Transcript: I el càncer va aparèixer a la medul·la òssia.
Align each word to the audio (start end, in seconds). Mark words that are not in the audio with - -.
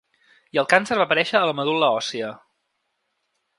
I 0.57 0.59
el 0.61 0.67
càncer 0.71 0.97
va 1.01 1.05
aparèixer 1.09 1.37
a 1.39 1.43
la 1.51 1.55
medul·la 1.59 1.91
òssia. 1.99 2.33